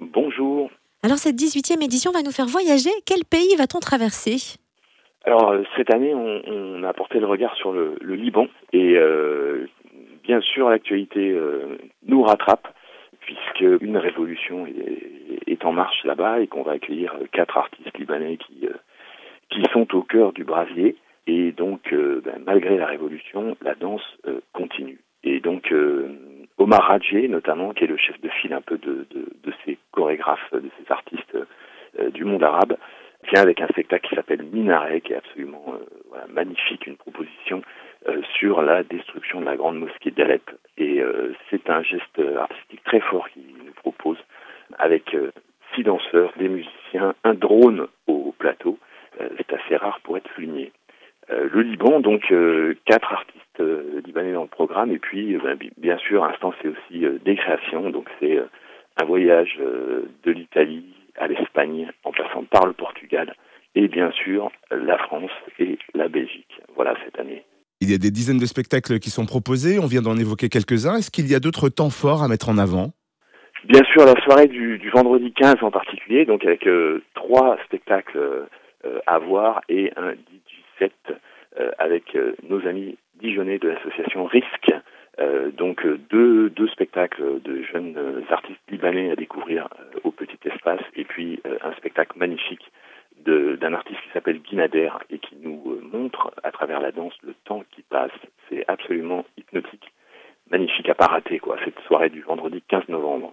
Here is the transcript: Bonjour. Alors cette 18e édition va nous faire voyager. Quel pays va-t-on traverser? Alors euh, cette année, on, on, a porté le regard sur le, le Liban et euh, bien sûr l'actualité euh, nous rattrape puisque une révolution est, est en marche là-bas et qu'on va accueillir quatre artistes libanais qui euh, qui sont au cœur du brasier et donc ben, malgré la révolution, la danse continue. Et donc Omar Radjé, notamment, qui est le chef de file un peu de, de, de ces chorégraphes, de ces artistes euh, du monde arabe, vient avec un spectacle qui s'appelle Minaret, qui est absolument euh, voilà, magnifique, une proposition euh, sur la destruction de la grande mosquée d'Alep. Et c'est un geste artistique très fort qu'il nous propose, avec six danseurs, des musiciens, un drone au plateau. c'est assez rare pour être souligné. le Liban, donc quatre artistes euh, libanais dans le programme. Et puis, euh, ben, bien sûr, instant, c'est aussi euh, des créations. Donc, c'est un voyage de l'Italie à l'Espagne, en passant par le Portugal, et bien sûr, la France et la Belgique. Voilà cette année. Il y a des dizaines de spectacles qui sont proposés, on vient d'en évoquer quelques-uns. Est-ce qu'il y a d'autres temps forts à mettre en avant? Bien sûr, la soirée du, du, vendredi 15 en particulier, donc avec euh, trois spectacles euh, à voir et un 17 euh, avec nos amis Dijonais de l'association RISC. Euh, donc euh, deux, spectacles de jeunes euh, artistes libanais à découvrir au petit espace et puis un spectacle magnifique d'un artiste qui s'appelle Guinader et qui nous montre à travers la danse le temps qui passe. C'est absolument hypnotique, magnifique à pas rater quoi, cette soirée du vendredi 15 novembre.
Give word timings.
Bonjour. 0.00 0.70
Alors 1.02 1.18
cette 1.18 1.36
18e 1.36 1.84
édition 1.84 2.10
va 2.12 2.22
nous 2.22 2.32
faire 2.32 2.46
voyager. 2.46 2.90
Quel 3.06 3.24
pays 3.24 3.54
va-t-on 3.56 3.78
traverser? 3.78 4.58
Alors 5.24 5.50
euh, 5.50 5.62
cette 5.76 5.92
année, 5.92 6.14
on, 6.14 6.42
on, 6.46 6.82
a 6.82 6.92
porté 6.92 7.20
le 7.20 7.26
regard 7.26 7.54
sur 7.56 7.72
le, 7.72 7.96
le 8.00 8.14
Liban 8.14 8.46
et 8.72 8.96
euh, 8.96 9.66
bien 10.22 10.40
sûr 10.40 10.68
l'actualité 10.68 11.30
euh, 11.30 11.78
nous 12.06 12.22
rattrape 12.22 12.68
puisque 13.20 13.82
une 13.82 13.96
révolution 13.96 14.66
est, 14.66 15.40
est 15.46 15.64
en 15.64 15.72
marche 15.72 16.04
là-bas 16.04 16.40
et 16.40 16.46
qu'on 16.46 16.62
va 16.62 16.72
accueillir 16.72 17.14
quatre 17.32 17.56
artistes 17.56 17.96
libanais 17.98 18.36
qui 18.36 18.66
euh, 18.66 18.74
qui 19.50 19.62
sont 19.72 19.94
au 19.94 20.02
cœur 20.02 20.32
du 20.32 20.44
brasier 20.44 20.96
et 21.26 21.52
donc 21.52 21.94
ben, 21.94 22.42
malgré 22.44 22.76
la 22.76 22.86
révolution, 22.86 23.56
la 23.62 23.74
danse 23.74 24.02
continue. 24.52 25.00
Et 25.22 25.40
donc 25.40 25.72
Omar 26.58 26.82
Radjé, 26.82 27.26
notamment, 27.28 27.72
qui 27.72 27.84
est 27.84 27.88
le 27.88 27.96
chef 27.96 28.20
de 28.20 28.28
file 28.28 28.52
un 28.52 28.60
peu 28.60 28.78
de, 28.78 29.06
de, 29.10 29.26
de 29.42 29.52
ces 29.64 29.78
chorégraphes, 29.90 30.52
de 30.52 30.70
ces 30.78 30.92
artistes 30.92 31.36
euh, 31.98 32.10
du 32.10 32.24
monde 32.24 32.44
arabe, 32.44 32.76
vient 33.30 33.42
avec 33.42 33.60
un 33.60 33.66
spectacle 33.68 34.08
qui 34.08 34.14
s'appelle 34.14 34.42
Minaret, 34.42 35.00
qui 35.00 35.12
est 35.12 35.16
absolument 35.16 35.64
euh, 35.68 35.84
voilà, 36.08 36.26
magnifique, 36.28 36.86
une 36.86 36.96
proposition 36.96 37.62
euh, 38.08 38.20
sur 38.38 38.62
la 38.62 38.84
destruction 38.84 39.40
de 39.40 39.46
la 39.46 39.56
grande 39.56 39.78
mosquée 39.78 40.12
d'Alep. 40.12 40.48
Et 40.78 41.02
c'est 41.50 41.70
un 41.70 41.82
geste 41.82 42.20
artistique 42.36 42.82
très 42.82 42.98
fort 42.98 43.28
qu'il 43.30 43.42
nous 43.64 43.72
propose, 43.74 44.18
avec 44.76 45.16
six 45.72 45.84
danseurs, 45.84 46.32
des 46.36 46.48
musiciens, 46.48 47.14
un 47.22 47.34
drone 47.34 47.86
au 48.08 48.34
plateau. 48.36 48.76
c'est 49.36 49.52
assez 49.52 49.76
rare 49.76 50.00
pour 50.00 50.16
être 50.16 50.28
souligné. 50.34 50.72
le 51.28 51.62
Liban, 51.62 52.00
donc 52.00 52.34
quatre 52.86 53.12
artistes 53.12 53.43
euh, 53.60 54.00
libanais 54.04 54.32
dans 54.32 54.42
le 54.42 54.48
programme. 54.48 54.90
Et 54.90 54.98
puis, 54.98 55.34
euh, 55.34 55.40
ben, 55.42 55.58
bien 55.76 55.98
sûr, 55.98 56.24
instant, 56.24 56.52
c'est 56.60 56.68
aussi 56.68 57.04
euh, 57.04 57.18
des 57.24 57.36
créations. 57.36 57.90
Donc, 57.90 58.08
c'est 58.20 58.38
un 58.96 59.04
voyage 59.04 59.58
de 59.58 60.30
l'Italie 60.30 60.84
à 61.16 61.26
l'Espagne, 61.26 61.90
en 62.04 62.12
passant 62.12 62.44
par 62.44 62.66
le 62.66 62.72
Portugal, 62.72 63.34
et 63.74 63.88
bien 63.88 64.12
sûr, 64.12 64.50
la 64.70 64.98
France 64.98 65.32
et 65.58 65.78
la 65.94 66.08
Belgique. 66.08 66.60
Voilà 66.76 66.94
cette 67.04 67.18
année. 67.18 67.44
Il 67.80 67.90
y 67.90 67.94
a 67.94 67.98
des 67.98 68.10
dizaines 68.10 68.38
de 68.38 68.46
spectacles 68.46 69.00
qui 69.00 69.10
sont 69.10 69.26
proposés, 69.26 69.78
on 69.80 69.86
vient 69.86 70.02
d'en 70.02 70.16
évoquer 70.16 70.48
quelques-uns. 70.48 70.96
Est-ce 70.96 71.10
qu'il 71.10 71.28
y 71.28 71.34
a 71.34 71.40
d'autres 71.40 71.68
temps 71.68 71.90
forts 71.90 72.22
à 72.22 72.28
mettre 72.28 72.48
en 72.48 72.56
avant? 72.56 72.92
Bien 73.64 73.82
sûr, 73.92 74.04
la 74.04 74.20
soirée 74.22 74.46
du, 74.46 74.78
du, 74.78 74.90
vendredi 74.90 75.32
15 75.32 75.56
en 75.62 75.70
particulier, 75.70 76.26
donc 76.26 76.44
avec 76.44 76.66
euh, 76.66 77.02
trois 77.14 77.56
spectacles 77.64 78.46
euh, 78.84 78.98
à 79.06 79.18
voir 79.18 79.62
et 79.70 79.90
un 79.96 80.12
17 80.78 80.92
euh, 81.58 81.70
avec 81.78 82.16
nos 82.48 82.66
amis 82.66 82.96
Dijonais 83.24 83.58
de 83.58 83.68
l'association 83.68 84.26
RISC. 84.26 84.70
Euh, 85.18 85.50
donc 85.50 85.86
euh, 85.86 85.98
deux, 86.10 86.68
spectacles 86.68 87.40
de 87.40 87.62
jeunes 87.62 87.94
euh, 87.96 88.20
artistes 88.28 88.60
libanais 88.68 89.10
à 89.10 89.16
découvrir 89.16 89.68
au 90.02 90.10
petit 90.10 90.38
espace 90.44 90.82
et 90.94 91.04
puis 91.04 91.40
un 91.62 91.72
spectacle 91.72 92.18
magnifique 92.18 92.70
d'un 93.24 93.72
artiste 93.72 94.00
qui 94.02 94.10
s'appelle 94.12 94.40
Guinader 94.40 94.90
et 95.08 95.18
qui 95.18 95.36
nous 95.36 95.80
montre 95.90 96.34
à 96.42 96.50
travers 96.50 96.80
la 96.80 96.92
danse 96.92 97.14
le 97.22 97.32
temps 97.44 97.62
qui 97.70 97.80
passe. 97.82 98.10
C'est 98.50 98.64
absolument 98.68 99.24
hypnotique, 99.38 99.92
magnifique 100.50 100.90
à 100.90 100.94
pas 100.94 101.06
rater 101.06 101.38
quoi, 101.38 101.56
cette 101.64 101.80
soirée 101.86 102.10
du 102.10 102.20
vendredi 102.20 102.62
15 102.68 102.88
novembre. 102.88 103.32